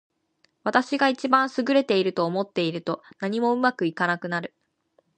[0.63, 4.55] 私が一番優れていると思っていると、何もうまくいかなくなる。